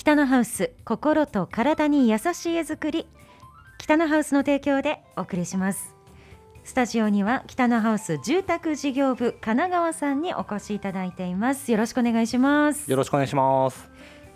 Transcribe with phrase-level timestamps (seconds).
[0.00, 3.06] 北のハウス心と体に優しい絵作り。
[3.76, 5.94] 北のハウスの提供でお送りします。
[6.64, 11.70] スタジオには北のハウス住宅事業部神奈川さんにお越しいただいています。
[11.70, 12.90] よろしくお願いします。
[12.90, 13.90] よろしくお願いします。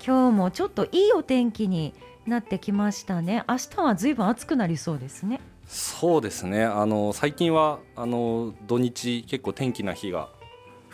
[0.06, 1.94] 今日もちょっといいお天気に
[2.26, 3.42] なってきましたね。
[3.48, 5.40] 明日はずいぶん暑くなりそうですね。
[5.66, 6.62] そうですね。
[6.62, 10.28] あの最近はあの土日結構天気な日が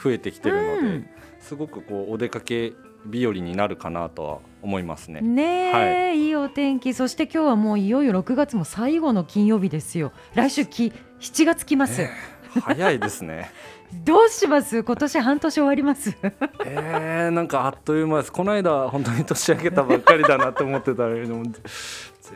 [0.00, 2.72] 増えてきてるので、うん、すごくこうお出かけ
[3.06, 5.20] 日和になるかなとは思いますね。
[5.20, 6.92] ね、はい、いいお天気。
[6.94, 10.12] そして今日はもういよいよ6月も最後の金曜日ですよ。
[10.34, 13.50] 来週き7月来ます、えー、早いですね。
[14.04, 14.84] どうします？
[14.84, 16.16] 今年半年終わります？
[16.64, 18.32] えー、なんかあっという間です。
[18.32, 21.42] この間本当に年明けたばっかりだなと思ってたけど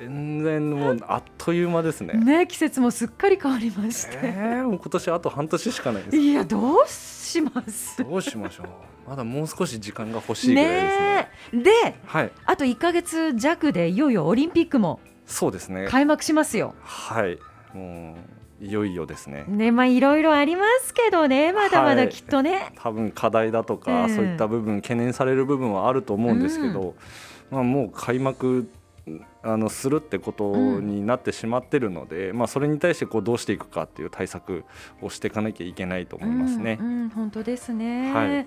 [0.01, 2.15] 全然もうあっという間ですね。
[2.15, 6.17] ね季節もすっかり変わりまして、えー、もう今年あと半年しかないです。
[6.17, 6.89] いやどう
[7.35, 8.03] します。
[8.03, 8.67] どうしましょう。
[9.09, 11.63] まだもう少し時間が欲しいぐらいですね。
[11.65, 15.87] ねで、はい、あと1か月弱でいよいよオリンピックもそうですね。
[15.89, 16.75] 開幕しますよ。
[16.83, 17.39] はい。
[17.77, 18.17] も
[18.61, 19.45] ういよいよですね。
[19.49, 21.53] ねまあいろいろありますけどね。
[21.53, 22.53] まだまだきっとね。
[22.53, 26.95] はい、多分課題だとか、そういった部分懸念される部分はあると思うんですけど、
[27.51, 28.69] うん、まあもう開幕
[29.43, 34.65] あのするってことになってしまってるので、うん、まあ、それに対してこうどうしていくかっていう対策
[35.03, 36.79] をしていかなきゃいけないと思いますね。
[36.81, 38.47] うんうん、本当ですね、はい。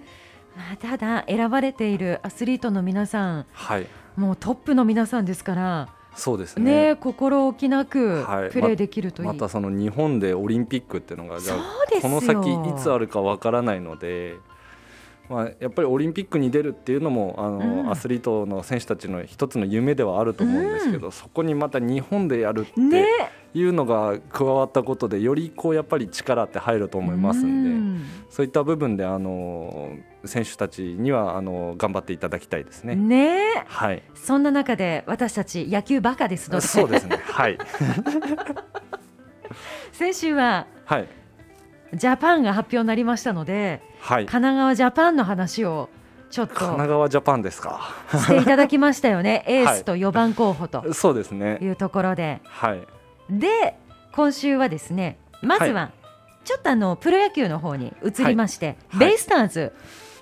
[0.58, 3.86] まあ、ただ選ばれているアスリートの皆さん、はい、
[4.16, 11.56] もうトップの皆さんですからそうですね、ね、心置きなくプレーできるといい、はいま、またその日本でオリンピックっていうのがじゃ
[12.02, 14.36] この先いつあるかわからないので。
[15.30, 23.08] まあ、やっぱりオリンピックに出るっていうのもあの、うん、アスリートの選手たちの一つの夢ではあると思うんですけど、うん、そこにまた日本でやるって
[23.53, 29.92] いうのが加わったことでよりこうやっぱり力って入ると思いますんで、うん、そういった部分であの
[30.25, 32.95] 選手たちにはあの頑張っていただきたいですね。
[32.95, 33.66] ね。
[33.67, 36.67] はい、そんな中で私たち野球バカですので。
[36.67, 37.17] そうですね。
[37.23, 37.58] はい。
[39.92, 41.08] 先週は、はい、
[41.93, 45.89] ジャパンが発表になりましたので、はい、神奈川ジャパンの話を
[46.30, 47.95] ちょっと神奈川ジャパンですか。
[48.11, 49.43] していただきましたよね。
[49.48, 51.58] エースと4番候補と、そうですね。
[51.61, 52.81] いうところで、はい、
[53.30, 53.75] で
[54.11, 55.92] 今週はですねまずは、
[56.43, 59.73] ちょっとあのプロ野球の方に移りまして、ベイスターズ、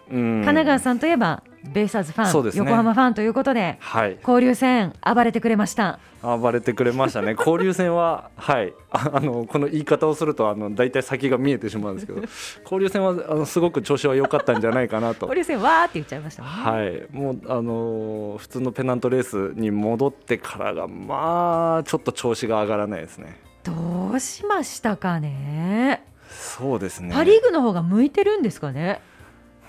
[0.10, 1.42] 神奈川さんといえば
[1.74, 6.00] ベイスターズファン、ね、横浜ファンということで、はい、交流戦暴れてくれました。
[6.22, 7.36] 暴れてくれましたね。
[7.38, 8.74] 交流戦ははい。
[8.92, 12.22] あのこの言い方をするとあの大体先が見えてしまうんですけど
[12.64, 15.28] 交流戦はあのすごく調子は良かったんじゃないかなと。
[15.28, 17.08] 交流戦わーって言っちゃいました、ね、はい。
[17.12, 23.40] もうあの普通のペナントレースに戻ってからがまあちょっと調子が上がらないですね。
[23.64, 26.06] どうしましたかね。
[26.30, 27.14] そうですね。
[27.14, 29.02] パ・リーグの方が向いてるんですかね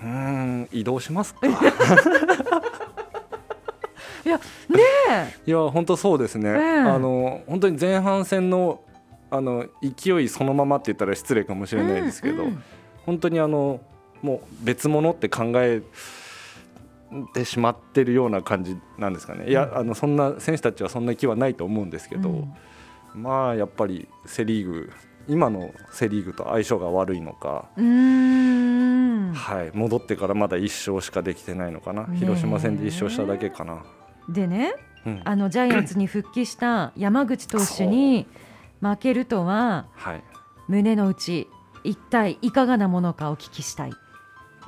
[0.03, 1.47] うん移動しますか？
[4.25, 4.43] いやね
[5.45, 8.81] いや本当そうですね、えー、あの本当に前半戦の
[9.29, 12.63] あの勢いそのままって言ったら失礼かもしれないですけど、うんうん、
[13.05, 13.81] 本当にあの
[14.21, 15.81] もう別物って考え
[17.33, 24.91] てしまってるような感じなんですかね、いやあのそんな選手たちはそんな気はないと思うんですけど、うん、まあやっぱりセ・リーグ
[25.27, 27.65] 今のセ・リーグと相性が悪いのか。
[27.77, 33.83] はい、戻ってからまだ1勝しかできてないのかな、広島戦で1勝しただけかな。
[34.29, 34.73] でね、
[35.05, 38.27] うん、あのジャイアンツに復帰した山口投手に
[38.81, 40.23] 負けるとは、はい、
[40.67, 41.47] 胸の内
[41.83, 43.91] 一体いかがなものかお聞きしたい。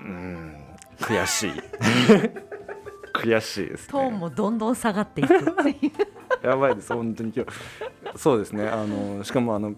[0.02, 0.56] うん。
[1.00, 1.52] 悔しい。
[3.14, 5.92] 悔しいです、ね、トーンもどんどん下がっていくってい
[6.44, 6.48] う。
[6.48, 6.94] やばいです。
[6.94, 8.18] 本当に今日。
[8.18, 8.68] そうですね。
[8.70, 9.76] あのしかもあの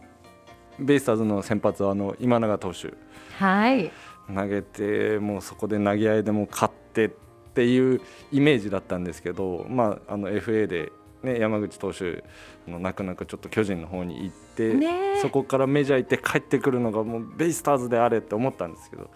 [0.80, 2.94] ベイスターズの先発はあの今永投手。
[3.38, 3.92] はい。
[4.34, 7.10] 投げてもうそこで投げ合いでも勝ってっ
[7.54, 8.02] ていう
[8.32, 12.24] イメージだったんですけど、まあ、あの FA で、ね、山口投手
[12.68, 19.10] の泣く泣くちょっと巨人の方に行って、ね、そこからメジャー行って帰ってくるのがもうベイスターズであれって思ったんですけど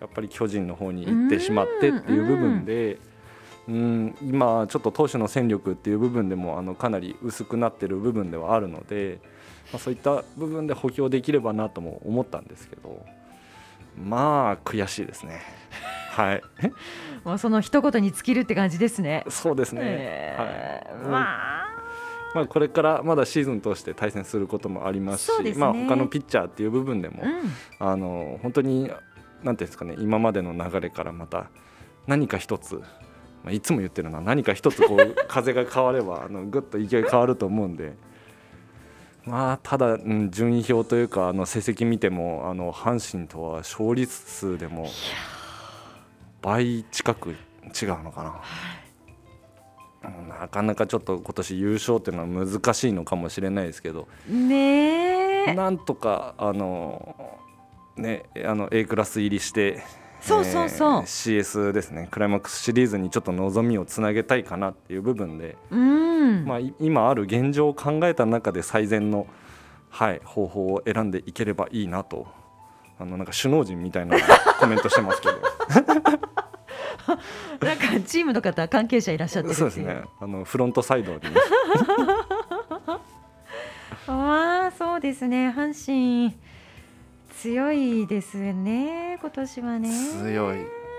[0.00, 2.98] やっぱり巨人の方に行ってしまってっていう部分で。
[3.68, 9.20] うん今、ちょっと投手の戦力っていう部分でもあのかなり薄くなってる部分ではあるので、
[9.72, 13.04] まあ、そういった部分で補強できればなとも思ったんですけど
[13.96, 15.40] まあ悔しいですね。
[16.12, 16.42] はい。
[17.24, 19.24] もうその一言に尽きるって感じですね。
[19.28, 19.80] そうですね。
[19.82, 21.08] えー、はい。
[21.08, 21.18] ま
[21.58, 21.72] あ。
[22.34, 28.96] まあ、これからまだシーズン通して対戦することもありますし、ね、まあ、他のピッチャーっていう部分でも、うん、あの本当になんてい
[29.48, 31.50] うんですかね今までの流れからまた
[32.06, 32.82] 何か一つ、ま
[33.48, 37.94] あ、いつも言ってるのは何か一つこう 風が変わればあのぐっと勢い変わると思うんで。
[39.24, 44.88] まあ、ただ、うん、順位表というかあの成績見てもあの阪神とは勝率数でも
[46.40, 48.40] 倍近く違うのかな。
[50.40, 57.38] なかなかちょっと今年優勝っていうのは難しいのかもしれないですけどねなんとかあの、
[57.96, 59.84] ね、あの A クラス入りして
[60.22, 62.08] そうそうそう、えー、CS ですね。
[62.10, 66.44] クライマックスシリーズにちょっと望みをつなげたいかなっていう部分で、うん。
[66.44, 69.26] まあ、今ある現状を考えた中で最善の、
[69.90, 72.26] はい、方法を選んでいければいいなと。
[72.98, 74.16] あのなんか首脳陣みたいな
[74.60, 75.34] コメントしてますけど。
[77.60, 80.02] なんかチームの方関係者いらっしゃってそうですね。
[80.20, 81.20] あのフロントサイドに。
[84.06, 85.52] ああそうですね。
[85.56, 86.36] 阪神
[87.42, 89.90] 強いですね今年はね。
[90.22, 90.58] 強い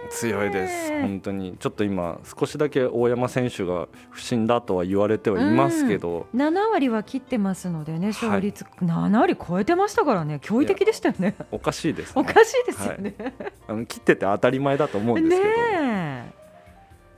[0.09, 1.55] 強いです本当に。
[1.57, 11.35] ちょっと今少しだけ大山選手が不振だとは言われてはいますけど、うん、7割は切ってますのでね勝率、はい、7割超えてましたからね驚異的でしたよね。
[11.49, 13.33] おかしいです、ね、 おかしいですよね、はい、
[13.69, 15.49] あの切ってて当たり前だと思うんですけど。
[15.49, 16.12] ね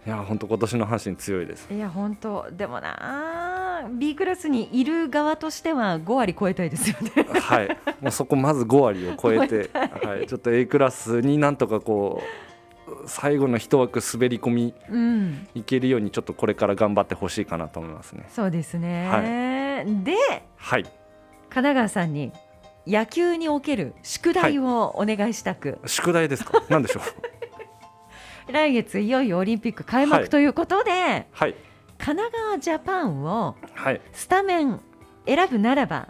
[0.06, 1.68] いや本当今年の阪神強いです。
[1.74, 2.46] いや本当。
[2.52, 7.12] でもな B クラスにいる側としては5割超えたいですよね。
[7.40, 7.70] はい。
[8.02, 12.22] もうそこまず5割を超えて はい、ちょっと A クラスになんとかこ
[12.88, 18.26] う最後の一枠滑り込み、うん、いけるようにちょっとこれから頑張ってほしいかなと思いますね。
[18.30, 19.20] そうですね、は
[19.82, 20.14] い、で、
[20.58, 20.94] はい、神
[21.50, 22.32] 奈川さんに
[22.86, 26.62] 野球における宿題をお願いしたく、はい、宿題ですか？
[26.70, 27.04] 何でしょう？
[28.52, 31.56] 来月いよいよオリンピック開幕ということで、はい、はい、
[31.98, 33.56] 神奈川ジャパンを
[34.14, 34.80] スタメン
[35.26, 36.10] 選ぶならば、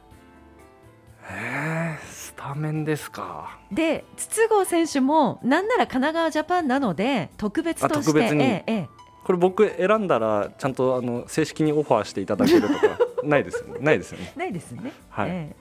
[1.30, 3.58] へえスタメンですか？
[3.72, 8.88] で筒香選手もなんなら神奈川ジャパンなので特別としてええ、
[9.24, 12.74] これ僕選んだらちゃんとあの正式にオファーしていただけるとか
[13.24, 13.80] ないですよね。
[13.80, 14.34] ないですよね。
[14.36, 14.92] ないですね。
[15.10, 15.56] はい、え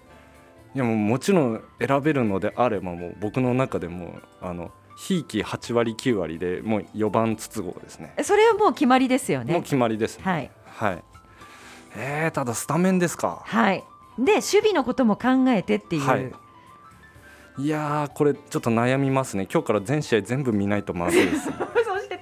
[0.75, 8.15] え、いやもうもちろん選べるのであればもう僕の中でもあのひいき8割9割でもう4番筒香ですね。
[8.23, 9.53] それはもう決まりですよね。
[9.53, 11.05] もう決まりです、ね、はい、はい、
[11.97, 13.43] えー、ただスタメンですか。
[13.45, 13.85] はい。
[14.19, 16.33] で守備のことも考えてっていう、はい、
[17.59, 19.49] いやこれちょっと悩みますね。
[19.53, 22.21] 今日から全試合全部見ないとまずいです、ね、 そして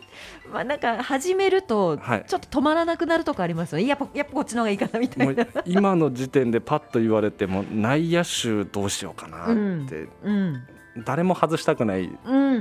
[0.51, 5.47] まあなんか始めるとちょっと止まらなくなるとかありますよね、はい、やっぱやっぱこっちの方がいいかなみたいな。
[5.67, 9.89] 今の時点でパッと言われても内野手どうしようかなって、うん。
[10.25, 10.63] うん
[10.99, 12.11] 誰も外したくない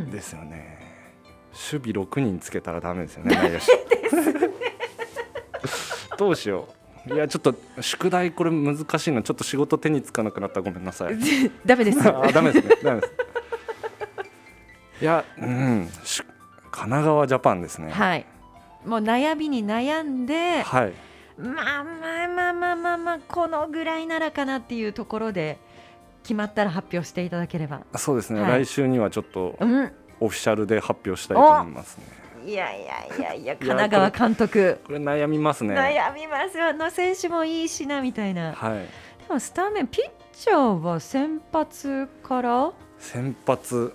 [0.09, 0.77] ですよね、
[1.23, 3.65] うん、守備6人つけたらだめですよね内野手
[6.17, 6.67] どうしよ
[7.07, 7.13] う。
[7.15, 10.61] いやちょっと宿題これ難しいなちょっと仕事手につかなくなった。
[10.61, 11.17] ごめんなさい。
[11.65, 11.99] ダメです。
[12.07, 12.75] あダメですね。
[12.83, 13.13] ダメです。
[15.01, 15.89] いやうん。
[16.69, 17.91] 神奈川ジャパンですね。
[17.91, 18.25] はい。
[18.85, 20.93] もう悩みに悩んで、はい、
[21.39, 25.57] まあまあまあまあまあまあこのぐらいならかなっていうところで
[26.23, 27.81] 決まったら発表していただければ。
[27.95, 29.57] そうですね、はい、来週にはちょっと
[30.19, 34.79] オフィシャルで発表したいと思いますね、いやいやいやいや神奈川監督。
[34.85, 35.75] これ悩みますね。
[35.75, 36.67] 悩みますよ。
[36.67, 38.79] あの選手もいいしなみたいな、はい、
[39.27, 42.71] でもスターメンピッチャーは先発から？
[42.99, 43.93] 先発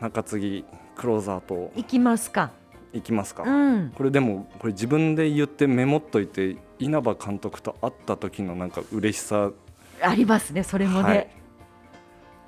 [0.00, 0.64] 中継ぎ
[0.94, 1.72] クローザーと。
[1.74, 2.50] いきますか。
[2.92, 9.50] いきますか、うん、これでもこれ自分で言ってメモっといて稲葉監督と会った時のなんか嬉しさ。
[10.02, 11.28] ありますねそれもね、はい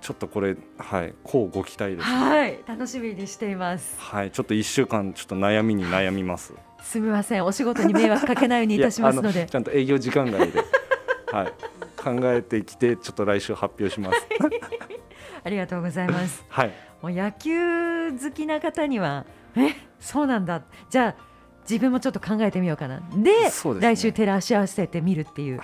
[0.01, 3.97] ちょっとこれはいこうご期待です、はい楽しみにしています。
[3.99, 6.53] はいちょっと一週間ちょっと悩みに悩みます。
[6.83, 9.47] すみませんお仕事に迷惑かけないようにいたしますので。
[9.47, 10.61] ちゃんと営業時間外で
[11.33, 11.53] はい
[11.97, 14.27] 考えてきてちょっと来週発表します。
[15.45, 16.45] ありがとうございます。
[16.49, 16.73] はい。
[17.03, 19.25] もう野球好きな方には
[19.57, 20.63] えそうなんだ。
[20.91, 21.28] じゃあ
[21.69, 23.01] 自分もちょっと考えてみようかな。
[23.15, 25.61] で、ね、来週照らし合わせてみるっていう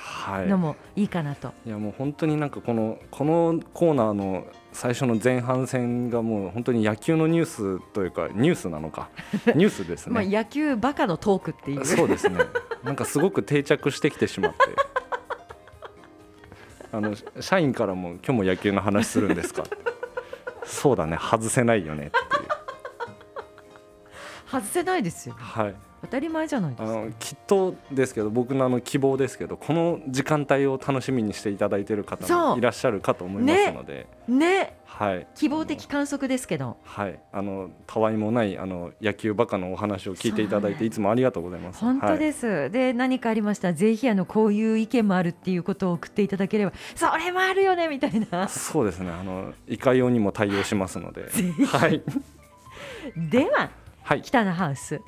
[0.47, 9.09] のもいいかなと、はい、いやもう本当になんかこのこのコーナーの最初の前半戦がもう本当に野球のニュースというかニュースなのか。
[9.57, 10.13] ニュースですね。
[10.13, 11.85] まあ野球バカのトークっていう。
[11.87, 12.37] そうですね。
[12.83, 14.59] なんかすごく定着してきてしまって。
[16.93, 19.65] あの社員からも今日も野球の話するんですか？
[20.65, 21.17] そうだね。
[21.19, 22.49] 外せないよねっていう。
[24.51, 27.03] 外せないですよ、はい当たり前じゃないですか。
[27.19, 34.07] きっとですけど僕のあの希望ですけどこの時間帯を楽しみにしていただいている方もいらっしゃるかと思いますので。
[34.29, 34.39] ね。
[34.39, 34.77] ね。
[34.95, 40.91] はい、希望的観測ですけど、はい、あのたわいもないあの野球バカのお話を聞いていただいて、い。
[40.91, 41.81] つもありがとうございます。
[41.81, 42.47] 本当です。
[42.47, 48.47] はい、で何かありましたらぜひあのこういう意見もあるっていうことを送っていただければ、それもあるよねみたいな。
[48.49, 49.11] そうですね。
[49.11, 51.29] あのいかようにも対応しますので。
[51.67, 52.01] はい。
[53.17, 53.71] では、
[54.03, 55.01] はい、北のハウス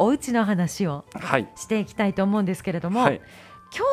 [0.00, 1.04] お家の話を
[1.56, 3.20] していきたいと思うんですけれども、はい、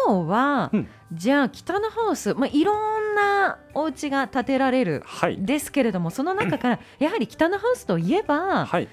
[0.07, 5.03] 今日は、うん、じゃあ北のハウス、まあ、いろんなお家が建てられる
[5.39, 8.87] ですけれども、はい、その中からやはり北のハウスといえば、はい、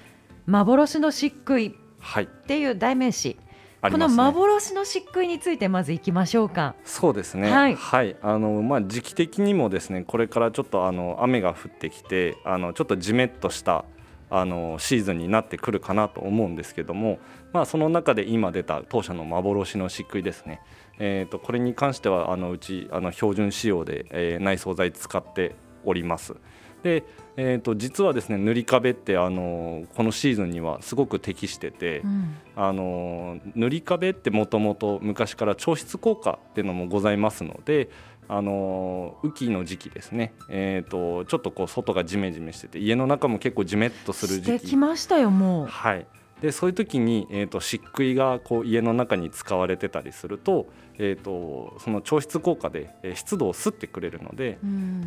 [0.45, 3.37] 幻の漆喰っていう代名詞、
[3.81, 6.75] ね、この幻の漆喰についてまずいきましょうか。
[6.83, 7.49] そうですね。
[7.49, 13.85] はい、はい、あのまあ時期的にもですね、これからちょっとあの雨が降ってきて、あのちょっとじめっとした
[14.29, 17.19] あのシーズンになってくるかなと思うんですけども、
[17.53, 20.61] まあその中で今出た当社の幻の漆喰ですね。
[20.99, 26.35] えっ、ー、とこれに関してはあのうちあの標準仕様で、えー、内装材使っております。
[26.83, 27.03] で
[27.37, 37.89] えーと、実はですね塗り壁ってあのこのシーズンにはすごく適してて、うん、あの塗り壁ってもともと昔から調湿効果っていうのもございますので
[38.27, 44.67] あの雨季の時期ですね、えーと、ちょっとこう外がじめじめしてて家の中も結構じめっとする時期。
[44.67, 45.65] きましたよもう。
[45.67, 46.07] はい。
[46.41, 50.67] でそういう時に、えーと、漆喰がこう家の中に使われてたりすると,、
[50.97, 54.59] えーと、その調湿効果で、えー、湿度を吸ってくれるので、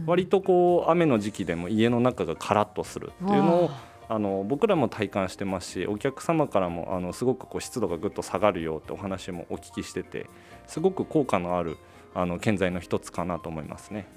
[0.07, 3.71] 割とこう雨の時期でも家の中がカラッとするっていうのを
[4.09, 10.27] あの僕らも体感してますしお客様からもあのすごくこう湿度がぐっと下がるよってお話もお聞きしてて
[10.67, 11.77] すごく効果のある
[12.15, 14.09] あの建材の一つかなと思いますね。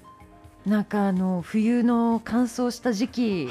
[0.66, 3.48] なんかあの冬の乾燥した時期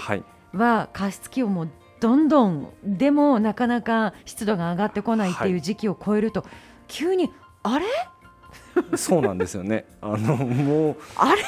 [0.54, 1.68] は加湿器をも
[2.00, 6.50] どんどんでもなかなか湿度が上がってこないっていう時期を超えると、はい、
[6.88, 7.30] 急に
[7.64, 7.86] あれ？
[8.98, 9.86] そうなんですよね。
[10.02, 11.44] あのもうあれ？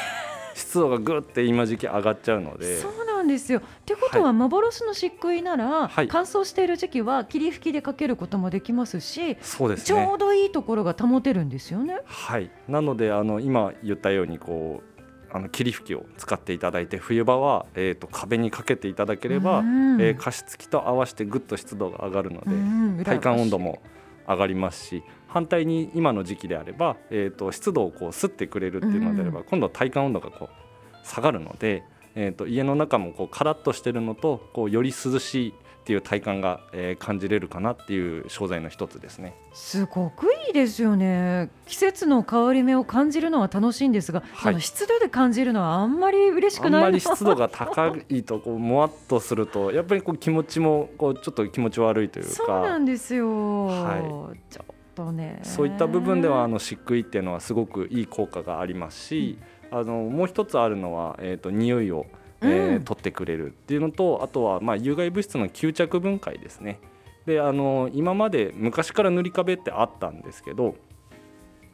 [0.54, 2.80] 湿度がぐって今時期上がっちゃうので。
[2.80, 3.60] そうなんですよ。
[3.60, 12.00] ってことは幻の漆喰なら、はい、乾燥している時期は霧吹きでかけることもできますしそうです、ね、ちょうどいいところが保てるんですよね。
[12.06, 12.50] はい。
[12.68, 14.94] なのであの今言ったようにこう
[15.36, 23.82] あの霧吹きを使っていただいて冬場は、えーと、壁にかけていただければ、うん、えー、加湿器と合わせてぐっと湿度が上がるので、うん、体感温度も
[24.28, 31.84] 上がりますし反対に今の時期であれば、えーと、湿度をこう吸ってくれるっていうのであれば、うん、今度は体感温度がこう下がるので、
[32.16, 35.54] えーと、と家の中もこうカラッとしてるのとこうより涼しい
[35.84, 39.36] っていう体感が、えー、感じれるかなっていう商材の一つですね。
[39.52, 41.52] すごくいいですよね。
[41.66, 52.32] 季節の変わり目を感じるのは楽しいんですが、はい、湿度で感じるのはあんまり嬉しくないあんまり湿度が高いとこうもわっとするとやっぱりこう気持ちもこうちょっと気持ち悪いというか。
[52.32, 55.42] そうなんですよ、はい、ちょっとね。
[55.44, 62.06] そういった部分ではあの漆喰っていうのはすごくいい効果がありますし、うん、あのもう一つあるのは、えーと、と匂いを
[62.44, 66.80] えー、取ってくれるっていうのとあとはまあ有害物質の吸着分解ですね。
[67.26, 70.76] であの今まで昔から塗り壁ってあったんですけど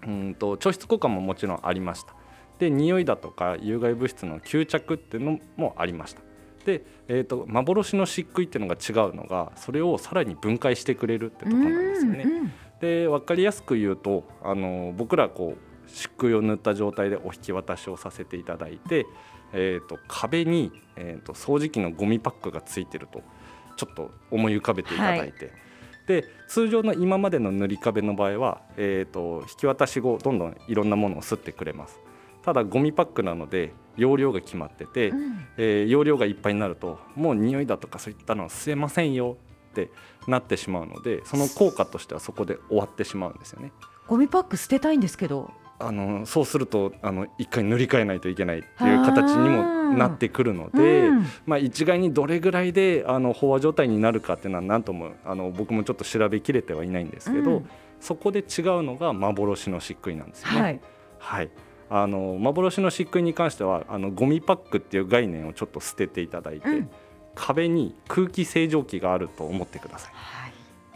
[0.06, 2.13] うんと調湿効果ももちろんありました。
[2.60, 6.22] で匂いだとか有害物質の吸着っていうのもありました。
[6.65, 12.25] で、えーと、幻の漆喰っていうのが違うのがそれをさらに分解してくれるってところなんですよね。
[12.82, 19.05] で分かりやすく言うとあの僕らこう漆喰を塗った状態でお引き渡しをさせていただいて
[19.53, 23.24] えーと、壁に、えーと、掃除機のゴミパックがついてると
[23.77, 25.53] ちょっと思い浮かべていただいて、はい、
[26.08, 32.00] で通常の今までの塗り壁の場合は、えーと、引き渡し後どんどんいろんなものを吸ってくれます。
[32.43, 39.38] ただゴミパックなので容量が決まってて、うん、えー、容量がいっぱいになるともう匂いだとかそういったのは吸えませんよ
[39.72, 39.89] って
[40.25, 43.74] なってしまうのでその効果としてはそこで終わってしまうんですよね。
[44.08, 49.64] ゴミパック捨てたいんですけどあのそうするとあの一回塗り替えないといけないっていう形にも
[49.98, 57.70] なってくるので、うん、まあ、一概にどれぐらいであの飽和状態になるかっていうのは何ともあの僕もちょっと調べきれてはいないんですけど、うん、
[58.02, 58.46] そこで違う
[58.84, 60.62] のが幻の漆喰なんですよね。
[60.62, 60.82] はい、
[61.18, 61.50] はい、
[61.90, 66.90] あの幻の漆喰に関してはあのゴミパックっていう概念をちょっと捨てていただいて、うん、
[67.36, 70.12] 壁に空気清浄機があると思ってください。
[70.14, 70.54] はい、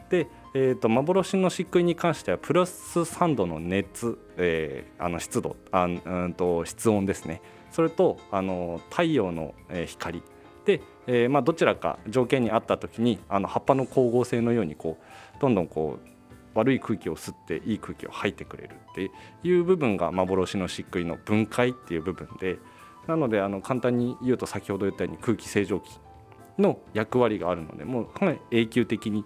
[0.10, 7.42] でえーと、幻の漆喰に関してはプラス3度の熱、えー、あの湿度あうんと室温ですね。
[7.72, 9.56] それとあの太陽の、
[9.88, 10.22] 光。
[10.66, 16.08] で、えーまあ、どちらか条件にあった時にあの葉っぱの光合成のようにこうどんどんこう
[16.54, 19.12] 悪い空気を吸っていい空気を吐いてくれるって
[19.44, 22.60] いう部分が幻の漆喰の分解っていう部分で
[23.08, 26.00] なのであの簡単に言うと先ほど言ったように空気清浄機
[26.60, 29.26] の役割があるのでもうかなり永久的に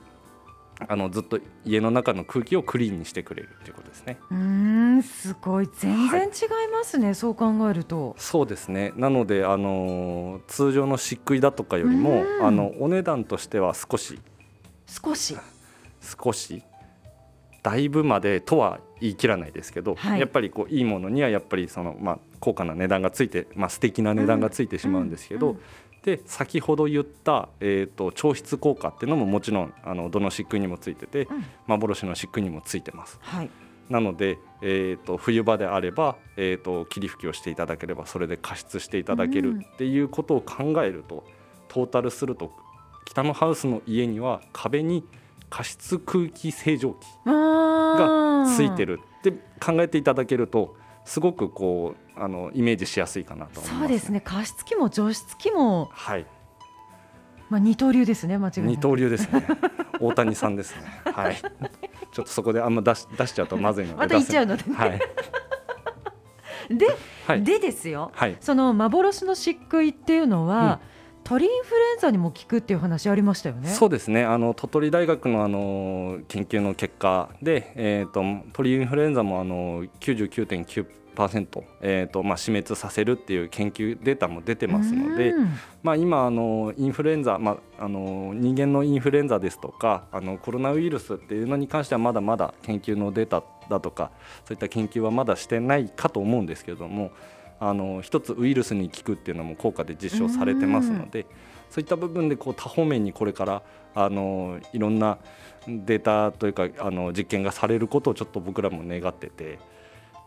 [0.87, 4.19] あのずっと家の中の空気をクリーンにしてくれるということですね。
[4.29, 5.69] うんすごい。
[5.79, 8.15] 全然違いますね、はい、そう考えると。
[8.17, 8.93] そうですね。
[8.95, 14.19] なのであの通常の漆喰だとかよりもあのお値段としては少し
[14.85, 15.37] 少し。
[15.99, 16.63] 少し
[17.63, 25.61] だいぶまでとは言い切らないですけど、はい、やっぱりこういいものにはやっぱりその、まあ、高価な値段がついて、まあ素敵な値段がついてしまうんですけど、うんうん
[26.03, 33.19] で先ほど言った、えーと、調湿効果っていうのももちろんあのどの漆喰にもついてて、うん、幻の漆喰にもついてます。
[33.21, 33.49] はい、
[33.89, 41.21] なので、えーと、冬場であれば、えーと、霧吹きをしていただければそれで加湿していただけるっていうことを考えると、うん、
[41.67, 42.51] トータルすると
[43.05, 45.03] 北のハウスの家には壁に
[45.49, 50.75] 加湿空気清浄機がついてるって考えていただけると
[51.05, 54.21] すごくこうあのイメージしやすいかなと、ね、そうですね。
[54.21, 56.25] 加湿器も除湿器もはい。
[57.49, 59.47] まあ二刀流ですね間違い二刀流ですね。
[59.99, 60.83] 大谷さんですね。
[61.05, 61.35] はい。
[62.11, 64.99] ちょっとそこであんま出し出しちゃうとまずいので また言っちゃうので、ね、はい。
[66.69, 66.87] で、
[67.27, 70.97] はい、でですよ、はい、その幻の漆喰っていうのは、うん。
[71.27, 73.67] 鳥インフルエンザにも効くっていう話ありましたよね。
[73.67, 74.23] そうですね。
[74.23, 80.85] あの鳥取大学のあの研究の結果で、えっ、ー、と鳥インフルエンザもあの99.9
[81.81, 85.33] えーとまあ、死滅させるっていう研究データも出てますので、
[85.81, 94.11] まあ、今あのインフルエンザ、まあ、あの人間のインフルエンザですとかあのコロナウイルスっていうのに関してはまだまだ研究のデータだとか
[94.45, 97.11] そういった研究はまだしてないかと思うんですけれども
[97.59, 101.25] あの一つウイルスに効くっていうのも効果で実証されてますので
[101.69, 103.63] そういった部分でこう多方面にこれから
[103.95, 105.17] あのいろんな
[105.67, 109.59] データというかあの実験がされることをちょっと僕らも願ってて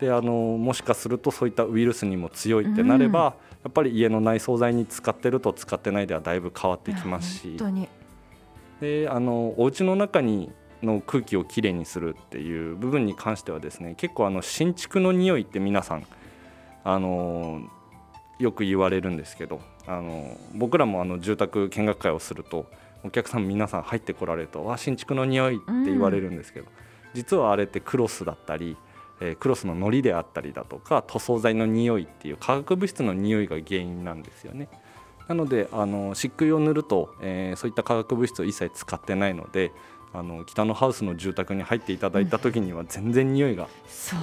[0.00, 7.57] であのもしかするとそういったウイルスにも強いってなれば、やっぱり家の内装材に使ってると使ってないではだいぶ変わってきますし。
[8.80, 10.50] であのお家の中に
[10.83, 16.07] の空気をきれいにするっていう部分に関してはですね結構あの新築の匂いって皆さん
[16.83, 17.61] あの
[18.38, 22.66] よく言われるんですけどあの僕らもあの住宅見学会をすると
[23.04, 26.73] お客さん皆さん入ってこられると「わ新築の匂い」って言われるんですけど、うん、
[27.12, 28.76] 実はあれってクロスだったり、
[29.21, 34.69] えー、クロスの糊であったりだとか塗装剤の匂いっていう化学物質の匂いが原因なんですよね。
[35.29, 39.71] なのであの漆喰を塗ると、えー、そういった化学物質を一切使ってないので
[40.12, 44.21] あの北のハウスの住宅に入っていただいた時には全然匂いが、そう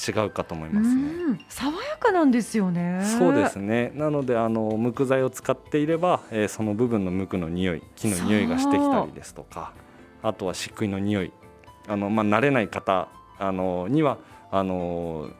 [0.00, 1.44] 違うかと思いますね。
[1.50, 3.04] 爽やかなんですよね。
[3.18, 3.92] そうですね。
[3.94, 9.74] なのであの無垢材を使っていれば、えー、その部分の無垢の匂い、木の匂いがしてきたりですとか、
[10.22, 11.32] あとは漆喰の匂い、
[11.86, 13.08] あのまあ慣れない方
[13.40, 14.18] あのには
[14.50, 15.30] あの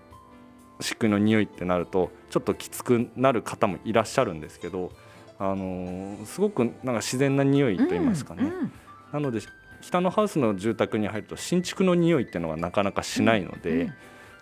[0.80, 4.90] 漆喰の匂いってなるとちょっときつくなる方もいらっしゃるんですけど、
[5.38, 8.42] あのすごくなんか自然な匂いと言いますかね。
[8.42, 8.72] うんうん、
[9.12, 9.40] なので
[9.82, 13.70] 北のハウスの住宅に入ると新築の匂いっていうのはなかなかしないので。
[13.70, 13.94] うんうん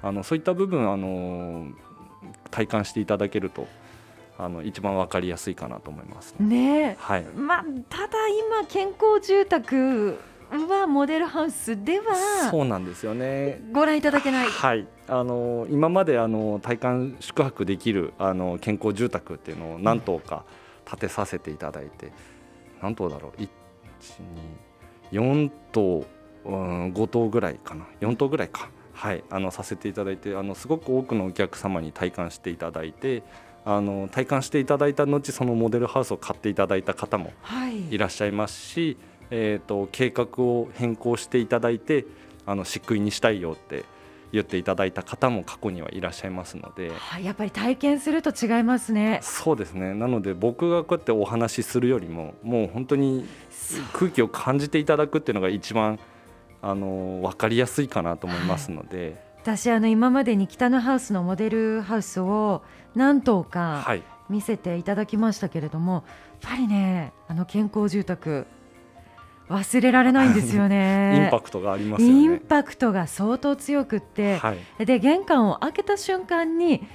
[0.03, 1.69] あのそういった部分あの
[2.51, 3.67] 体感していただけると
[4.39, 6.97] あの一番わかりやすいかなと思いますね。
[7.01, 7.25] はい。
[7.25, 10.19] まあただ今健康住宅
[10.51, 12.15] はモデルハウスでは
[12.51, 13.61] そうなんですよね。
[13.73, 14.49] ご覧いただけない。
[14.49, 14.87] はい。
[15.07, 20.45] あの今まであの体感宿泊できるあの健康住宅っていうのを何棟か
[20.85, 22.13] 建てさせていただいて、
[22.83, 23.43] 何棟だろう？
[23.43, 23.51] 一
[24.21, 26.07] 二四棟、
[26.45, 27.87] うん、5棟ぐらいかな。
[28.01, 28.71] 4棟ぐらいか。
[28.93, 33.23] はい、あのさせていただいてあのすごく多くのお客様に体感していただいて
[33.65, 37.33] あの体感していただいた後そのモデルハウスを買っていただいた方も
[37.91, 42.07] いらっしゃいますし、はい、えーと、計画を変更していただいて
[42.47, 43.85] あの漆喰にしたいよって
[44.33, 49.21] 言っていただいた方も過去にはいらっしゃいますので、はい、やっぱり体験すると違いますね。
[49.23, 49.95] そうですね。
[49.95, 53.27] なので僕がこうやってお話しするよりももう本当に
[53.93, 55.99] 空気を感じていただくっていうのが一番
[56.61, 59.17] あの分かりやすいかなと思いますので、はい、
[59.57, 62.63] 私あの今までに北のハウスのモデルハウスを
[62.95, 63.87] 何棟か
[64.29, 66.05] 見せていただきましたけれども、
[66.43, 68.47] やっぱりねあの健康住宅
[69.49, 71.23] 忘れられないんですよね。
[71.25, 76.87] インパクトがあります、ね、インパクトが相当強くって、はい、で玄関を開けた瞬間に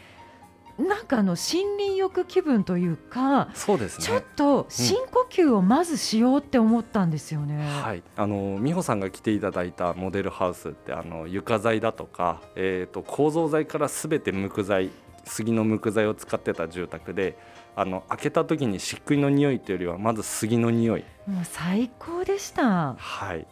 [0.77, 8.03] なんかあの森林浴気分というかそうです、ね、ちょっと深呼吸をまずしようって思ったんですよね、うん、はい。
[8.15, 14.89] あの美穂さんが来ていただいたモデルハウスってあの床材だとか、えーと、構造材からすべて無垢材
[15.25, 17.37] 杉の無垢材を使ってた住宅で
[17.75, 21.03] あの開けた時に漆喰の匂いというよりはまず杉の匂い。
[21.27, 22.95] もう最高でした。
[22.97, 23.47] はい。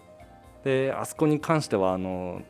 [0.64, 2.42] であそこに関してはあの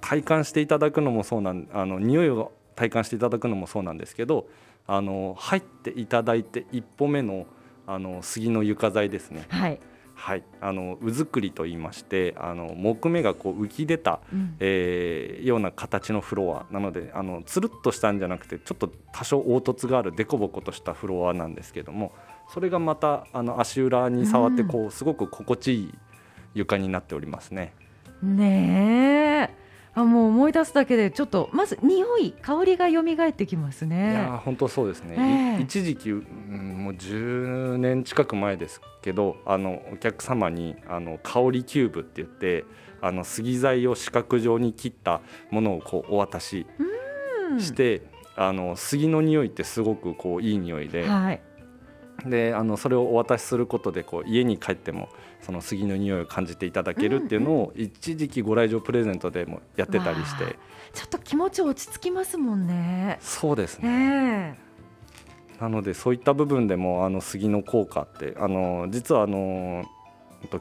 [0.00, 4.46] 体感していただくのもそうなんあの匂いを体感していただくのもそうなんですけど
[4.86, 7.46] あの入っていただいて一歩目の
[7.86, 9.46] あの杉の床材ですね。
[9.48, 9.78] はい
[10.22, 16.72] はい、あのうずくりと言いましてあの木目がこう浮き出た、うん、えー、ような形のフロア。
[16.72, 22.12] なのであのつるっとしたんじゃなくてちょっと多少凹凸がある凸凹としたフロアなんですけども
[22.54, 25.94] それがまたあの足裏に触ってこう、うん、すごく心地いい
[26.54, 27.74] 床になっておりますね。
[28.22, 29.61] ねえ
[29.94, 34.12] あもう思い出すだけでちょっとまず匂い香りが蘇ってきますね。
[34.12, 35.56] いや本当そうですね。
[35.58, 42.64] えー、一時期、うん、もう10年近く前ですけどあのお客様にあの香りキューブって言って
[43.02, 46.66] あの杉材を四角状に切ったものをこうお渡し
[47.58, 48.02] して
[48.34, 51.06] あの杉の匂いってすごくこういい匂いで。
[51.06, 51.42] はい
[52.26, 55.08] であのそれをお渡しすることでこう家に帰っても
[55.40, 60.56] その杉の匂いを感じていただけるっていうのを一時期ご来場プレゼントでもやってたりして、
[60.92, 63.18] ちょっと気持ち落ち着きますもんね。
[63.20, 64.56] そうですね、
[65.56, 65.58] え。
[65.58, 69.84] ー、なのでそういった部分でもあの杉の効果ってあの実はあの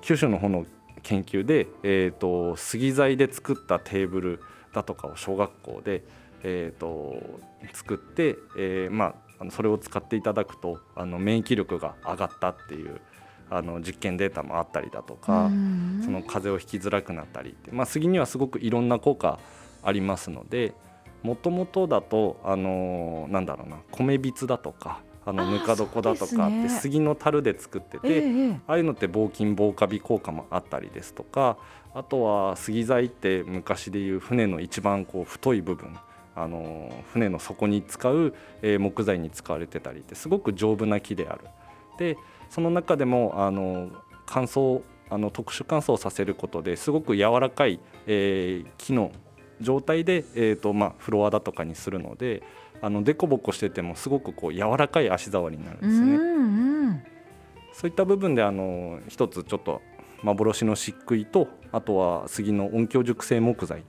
[0.01, 0.65] 九州の方の
[1.03, 4.39] 研究で、えーと、杉材で作ったテーブル
[4.73, 6.03] だとかを小学校で、
[6.43, 7.39] えーと、
[7.73, 9.15] 作って、えーまあ、
[9.49, 13.01] それを使っていただくとあの免疫力が上がったっていう
[13.49, 15.49] あの実験データもあったりだとか
[16.03, 19.39] その風邪をひきづらくなったりまあ、杉にはすごくいろんな効果
[19.83, 20.73] ありますので
[21.23, 28.25] もともとだとあのなんだろうな米びつだとかあのぬか床だとかって杉の樽で作ってて
[28.67, 31.57] ああいうのって防菌防カビ効果もあったりですとか
[31.93, 35.95] あとは杉材って昔でいう船の一番こう太い部分
[36.35, 41.41] あの船の底に使う、え木材に使われてたりってすごく丈夫な木である。
[41.97, 42.17] で
[42.49, 43.89] その中でもあの
[44.25, 49.11] 乾燥あの特殊乾燥させることですごく柔らかい、えー、木の
[49.59, 52.41] 状態で、えーとまあ、フロアだとかにするので
[52.81, 56.15] あのデコボコしててもすごくこう柔らかい足触りになるんですね。
[56.15, 57.03] うんうん、
[57.73, 59.81] そういった部分であの一つちょっと
[60.23, 63.79] 幻の漆喰とあとは杉の音響熟成木材。
[63.81, 63.83] っ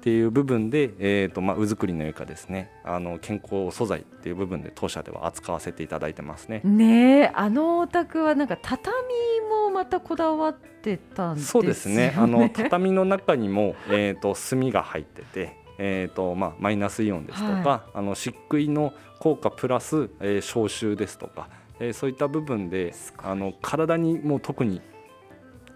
[0.00, 2.70] ていう部分で、はい、えーとまあ、うづくりの床ですね。
[2.84, 6.60] あの健康素材っていう部分で当社では扱わせていただいてますね。
[6.64, 8.92] ねあのお宅はなんか畳
[9.48, 12.14] もまたこだわってたんですそうですね。
[12.16, 15.62] あの畳の中にも、えーと、炭が入ってて。
[15.78, 21.48] えーとまあ、マイナスイオンですとか、はい、あの漆喰の効果プラス、えー、消臭ですとか、
[21.80, 24.80] えー、そういった部分であの体にも特に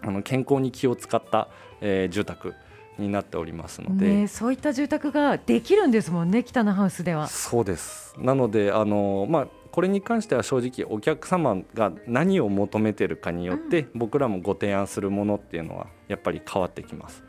[0.01, 1.49] あの健康に気を使った、
[1.81, 2.53] えー、住宅
[2.97, 7.27] になっておりますので、ね、そういった住宅ができるんですもんね北のハウスでは。
[7.27, 8.15] そうです。
[8.17, 17.23] なのであの、まあ、これに関しては正直お客様が何を求めてるかによって、うん、僕らもご提案するものっていうのはやっぱり変わってきます。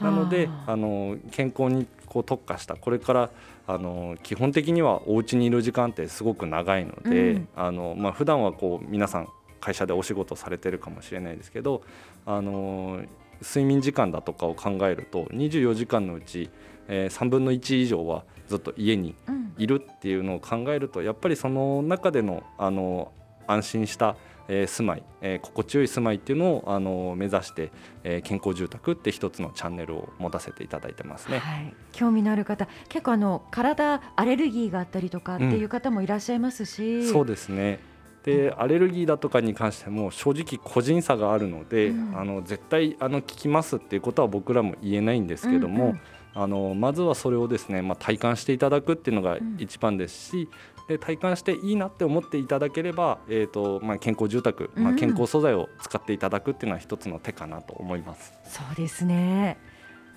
[0.00, 3.30] なのであの健康にこう特化したこれから
[3.66, 9.28] あの基本的にはお家にいる時間ってすごく長いので、うん、あのまあ普段はこう皆さん
[9.60, 11.82] 会社でお仕事されてるかもしれないですけど
[12.24, 13.02] あの
[13.42, 16.50] 睡眠時間だとかを考えると24時間のうち、
[16.88, 19.14] えー、3分の1以上はずっと家に
[19.58, 23.10] いるっていうのを考えると、やっぱりその中でのあの
[23.48, 24.16] 安心した
[24.48, 27.70] えー、住まい、えー、心地よい住まいっていうのをあの目指して、
[28.04, 37.80] えー、健康住宅って一つのチャンネルを持たせていただいてますね、はい、興味のある方結構あの体アレルギーがあったりとかっていう方もいらっしゃいますし、うん、そうですね
[38.26, 46.00] でアレルギーだとかに関しても正直個人差があるので、うん、あの絶対あの効きますっていうことは僕らも言えないんですけども、うんうん、
[46.34, 50.48] あのまずはそれをですね、まあ、体感していただくっていうのが一番ですし、
[50.80, 58.32] うん、で体感していいなって思っていただければ、えーとまあ、健康住宅、まあ、健康素材を使っていただくっていうのは一つの手かなと思います。
[58.44, 59.56] そうですね。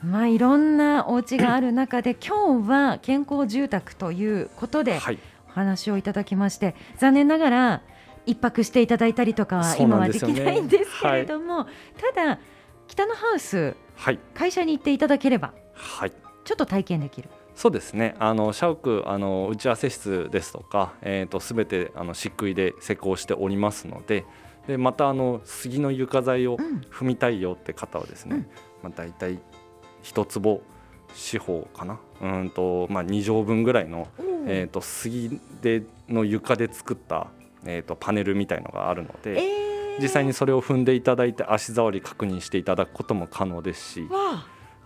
[0.03, 4.99] まあ、いろんなお家がある中で 今日は健康住宅ということで
[5.49, 7.81] お話をいただきまして、はい、残念ながら
[8.29, 12.39] 一泊していただいたりとかは今はできないんですけれども、はい、ただ
[12.87, 16.11] 北のハウス、はい、会社に行っていただければ、はい、
[16.43, 17.29] ちょっと体験できる。
[17.55, 18.15] そうですね。
[18.19, 24.25] あの社屋あの打ち合わせ室ですとか、えーと、すべてあの漆喰で施工しておりますので
[24.67, 26.57] でまたあの杉の床材を
[26.89, 28.45] 踏みたいよって方はですね、うん、
[28.83, 29.39] まあ、大体
[30.03, 30.61] 一坪
[31.13, 31.99] 四方かな。
[32.21, 34.07] うんと、まあ、2畳分ぐらいの、
[34.47, 37.27] えーと杉での床で作った
[37.65, 44.07] えーと、パネルみたいのがあるので、えー、実際にそれを踏んでいただいて足触り確認していただくことも可能ですし。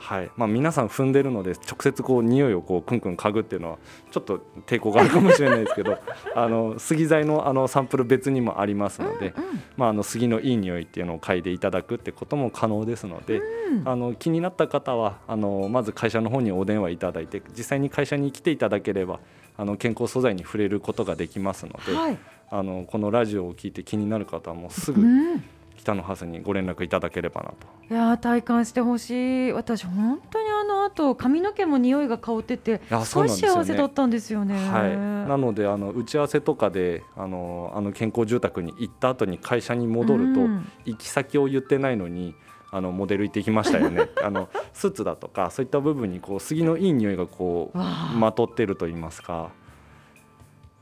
[0.04, 0.30] はい。
[0.36, 3.78] まあ、皆さん踏んでるので直接こう匂いをこうクンクン嗅ぐっていうのは
[4.12, 5.98] ちょっと抵抗があるかもしれないですけど
[6.36, 19.20] あの杉材のあのサンプル別にもありますので、うんうん、まあ、あの杉のいい匂いっていうのを嗅いでいただくってことも可能ですので、うん、あの気になった方はあのまず会社の方にお電話いただいて実際に会社に来ていただければ
[19.56, 22.18] あの健康素材に触れることができますので、はい、
[22.54, 25.02] あのこのラジオを聞いて気になる方はもうすぐ、
[25.76, 27.56] 北のハスにご連絡いただければなと。
[27.90, 29.52] いや体感してほしい。
[29.54, 34.96] 私本当にあの後髪の毛も匂いが香っててすごい幸せだったんですよね、はい、
[35.28, 42.36] なのであの打ち合わせとかであのあの健康住宅に行った後に会社に戻ると、うん、行き先を言ってないのに
[42.72, 44.10] あのモデル行ってきましたよね。
[44.24, 47.78] あのスーツだとかそういった部分にこう杉のいい匂いがこう
[48.18, 49.50] まとってると言いますか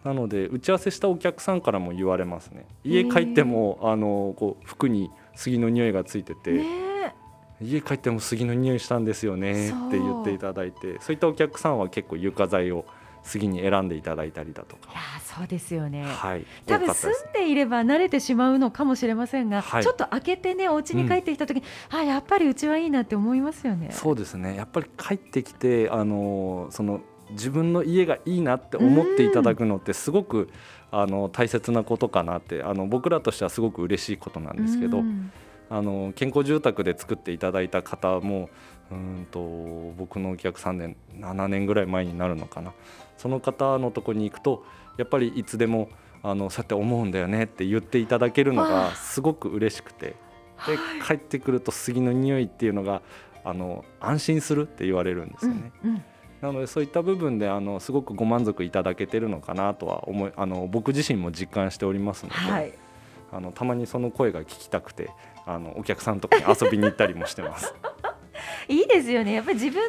[0.04, 2.66] なので打ち合わせしたお客さんからも言われますね。
[2.84, 7.16] 家帰ってもあのこう服に杉の匂いがついてて、ね、
[7.62, 11.14] 家帰っても杉の匂いしたんですよねって言っていただいてそう。
[11.14, 12.86] いったお客さんは結構床材を
[13.24, 14.92] 杉に選んでいただいたりだとか。
[14.92, 23.92] いやそうですよね、はい、多分住んでいれば慣れてしまうのかもしれませんが、はい、ちょっと開けてねお家に帰ってきた時に、うん、あやっぱりうちはいいなって思いますよね。
[23.92, 24.56] そうですね。
[24.56, 30.50] やっぱり帰ってきてあのその自分の家がいいなって思っていただくのってすごく
[30.92, 35.04] あの大切なことかなってあの僕らとしてはすごく嬉しいことなんですけど、
[35.70, 38.50] あの健康住宅で作っていただいた方も
[38.92, 39.40] うんと
[39.98, 42.74] 僕のお客さんで7年ぐらい前になるのかな。
[43.18, 44.66] その方のとこに行くと
[44.98, 45.90] やっぱりいつでも
[46.24, 50.16] あのそうやって思うんだよねって言っていただけるのがすごく嬉しくて
[50.68, 53.02] で帰ってくると杉の匂いっていうのが
[53.44, 55.72] あの安心するって言われるんですよね。
[55.84, 56.04] うんうん
[56.42, 62.74] なのでそういった部分であのすごくご満足いただけてるのかなとは思いあの僕自身も実感しておりますので、はい、
[63.32, 65.12] あのたまにその声が聞きたくて
[65.46, 67.74] あのお客さんとかに遊びに行ったりもしてます。
[68.68, 69.34] いいですよね。
[69.34, 69.82] やっぱり自分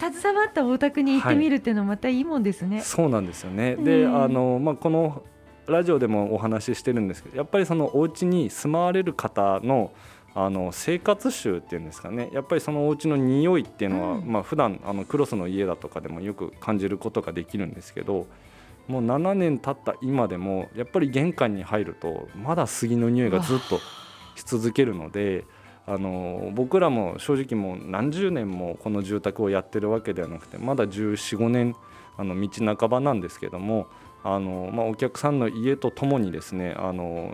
[0.00, 2.76] で携わったお宅に行ってみるっていうのはまたいいもんですね。
[2.76, 3.76] はい、そうなんですよね。
[3.76, 5.22] で、あのまあこの
[5.66, 9.92] ラジオでもお話ししてるんですけど、やっぱりそのお家に住まわれる方の
[10.40, 18.28] あの生活習っていうんですかねやっぱりそのお家の匂いっていうのは、うんまあ普段あのクロスの家だとかでもよく感じることができるんですけど
[18.86, 23.80] もう7年経った今でもやっぱり玄関に入るとまだ杉の匂いがずっと
[24.36, 25.44] し続けるので。
[25.90, 31.74] あの僕らも正直もう何十年もこの住宅をやってるわけではなくてまだ1415年
[32.18, 33.86] あの道半ばなんですけども
[34.22, 37.32] あの、まあ、お客さんの家とともにですねあの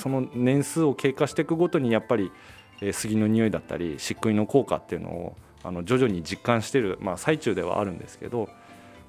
[0.00, 2.32] その年数を経過していくごとにやっぱり、
[2.80, 8.48] えー、杉の匂いだったり漆喰の効果っていうのをあの徐々に実感している、まあ、最中ではあるんですけど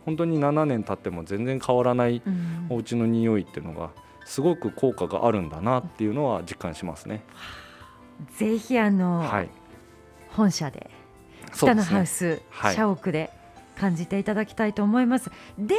[0.06, 2.22] 本当に7年経っても全然変わらない
[2.70, 3.92] お家の匂いっていうのが
[4.26, 7.24] すごく効果があるんだなっていうのは実感しますね。
[8.38, 9.50] ぜひあの、はい、
[10.30, 10.90] 本社で
[11.56, 13.32] 北のハウス、ねはい、社屋で
[13.76, 15.32] 感じていただきたいと思います。
[15.58, 15.76] で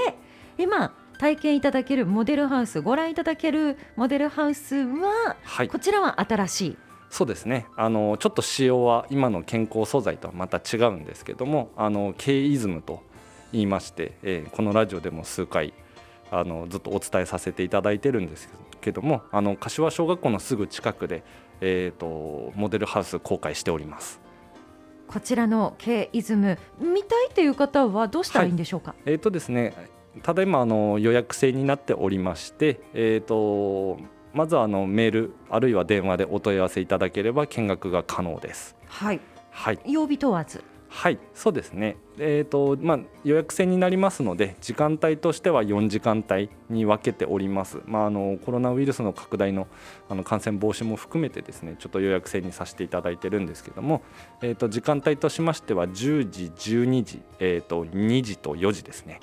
[0.58, 6.76] 今体験いただけるモデルハウスご覧いただけるモデルハウスは、はい、こちらは新しい？
[7.10, 7.68] そうですね。
[7.76, 13.04] あのちょっと仕様は今の健康素材とはまた違うんですけどもあの K イズムと
[13.52, 15.74] 言いまして、えー、このラジオでも数回
[16.32, 18.48] あのずっとお伝えさせていただいてるんです
[18.80, 21.22] けどもあの柏小学校のすぐ近くで、
[21.60, 24.20] えーと、モデルハウス公開しております。
[25.06, 33.98] こちらの K イズム見たいという方はどうしたらいいんでしょうか、はい、えーとですねただいまあの予約制になっておりまして、えーと、
[34.34, 38.76] まずはあのメールあるいは電話でお問い合わせいただければ見学が可能です。
[38.86, 39.20] はい、
[39.50, 40.62] はい、曜日問わず。
[40.94, 49.66] はいそうですね、えーとまあ、予約制になりますので時間帯としては4時間帯に分けております、まあ、あのコロナウイルスの拡大の
[50.10, 54.02] あの感染防止も含めてですねちょっと予約制にさせていただいてるんですけども、
[54.42, 59.20] えー、と時間帯としましては10時12時、えー、と2時と4時ですね。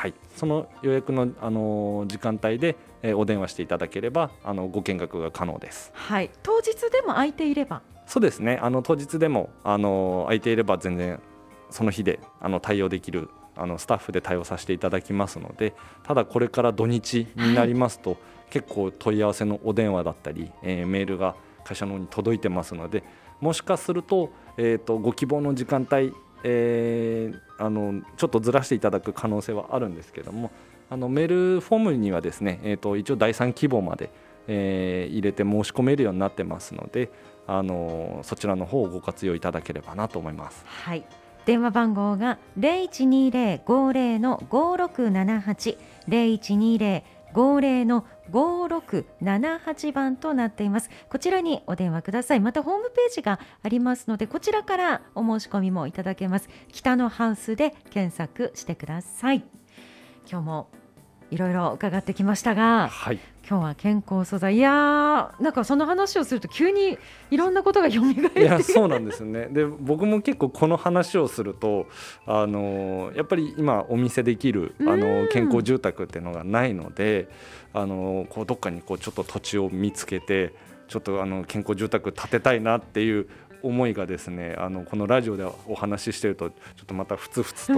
[0.00, 5.90] はい、その予約の、あの時間帯で、えー、お電話していただければあのご見学が可能です。
[5.92, 7.82] はい、当日でも空いていれば？
[8.06, 8.58] そうですね。
[8.62, 11.20] あの当日でもあの空いていれば全然
[11.68, 23.04] その日であの対応できるあのスタッフで対応させていただきますのでただこれから土日になりますと、はい、結構問い合わせのお電話だったり、えー、メールが会社の方に届いてますので
[23.38, 30.50] もしかすると,、えーとご希望の時間帯えー、あのちょっとずらしていただく可能性はあるんですけども
[30.88, 34.10] あのメールフォームにはですね、えーと、一応第3希望まで、
[34.48, 37.10] えー、入れて申し込めるようになってますので
[37.46, 40.64] あのそちらの方をご活用いただければなと思います。
[40.66, 41.04] はい
[41.46, 47.02] 電話番号が0120-50の5678 0120
[47.34, 50.90] 50の5678番となっています。
[51.08, 52.40] こちらにお電話ください。
[52.40, 56.48] またホームページがありますのでこちらからお申し込みもいただけます。
[56.72, 59.44] 北のハウスで検索してください。
[60.30, 60.68] 今日も
[61.30, 64.56] いろいろ伺ってきましたが、はい、今日は健康素材。
[64.56, 66.98] いやなんかその話をすると急に
[67.30, 69.46] いろんなことが蘇っていやそうなんですね。
[69.50, 71.86] で僕も結構この話をすると
[72.26, 77.28] あのやっぱり今お見せできるあの健康住宅っていうのがないので
[77.72, 80.52] あのこうどっかにこうちょっと土地を見つけて
[80.88, 83.28] ちょっとあの健康住宅建てたいなっていう
[83.62, 87.74] 思いがですねあのこのラジオでお話ししてるとちょっとまたふつふつと、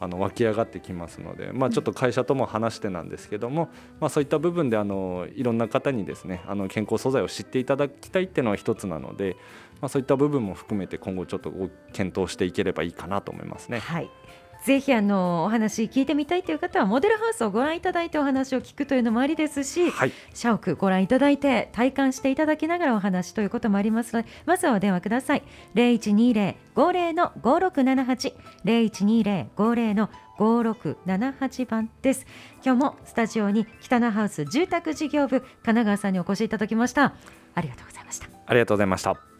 [0.00, 3.68] あの湧き上がってきますので、まあ、ちょっと会社とも話してなんですけども、
[4.00, 9.36] まあ、そういった部分であのいろんな方にですねあの健康素材を知っていただきたいっていうのは一つなので、
[9.80, 11.52] まあ、そういった部分も含めて今後ちょっと
[11.92, 13.80] 検討していければいいかなと思いますね。
[13.80, 14.10] はい
[14.64, 25.42] ぜひあのお話聞いてみたいという方はモデルハウスをご覧いただいてお話を聞くというのもありですし、はい、社屋ご覧いただいて体感していただきながらお話ということもありますのでまずはお電話ください。
[25.74, 28.32] 0120-50の5678
[28.64, 32.26] 0120-50の5678番です
[32.64, 37.14] 今日もスタジオに北野ハウス住宅事業部神奈川さんにお越しいただきました
[37.54, 39.33] ありがとうございましたありがとうございました